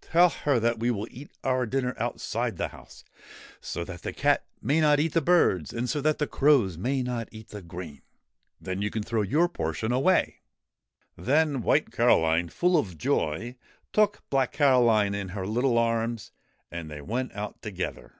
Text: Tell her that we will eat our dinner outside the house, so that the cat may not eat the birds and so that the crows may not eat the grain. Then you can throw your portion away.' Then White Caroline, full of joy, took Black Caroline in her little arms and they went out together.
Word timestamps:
Tell 0.00 0.30
her 0.30 0.58
that 0.58 0.80
we 0.80 0.90
will 0.90 1.06
eat 1.12 1.30
our 1.44 1.64
dinner 1.64 1.94
outside 1.96 2.56
the 2.56 2.66
house, 2.74 3.04
so 3.60 3.84
that 3.84 4.02
the 4.02 4.12
cat 4.12 4.44
may 4.60 4.80
not 4.80 4.98
eat 4.98 5.12
the 5.12 5.20
birds 5.22 5.72
and 5.72 5.88
so 5.88 6.00
that 6.00 6.18
the 6.18 6.26
crows 6.26 6.76
may 6.76 7.04
not 7.04 7.28
eat 7.30 7.50
the 7.50 7.62
grain. 7.62 8.02
Then 8.60 8.82
you 8.82 8.90
can 8.90 9.04
throw 9.04 9.22
your 9.22 9.48
portion 9.48 9.92
away.' 9.92 10.40
Then 11.16 11.62
White 11.62 11.92
Caroline, 11.92 12.48
full 12.48 12.76
of 12.76 12.98
joy, 12.98 13.54
took 13.92 14.24
Black 14.28 14.50
Caroline 14.50 15.14
in 15.14 15.28
her 15.28 15.46
little 15.46 15.78
arms 15.78 16.32
and 16.68 16.90
they 16.90 17.00
went 17.00 17.32
out 17.36 17.62
together. 17.62 18.14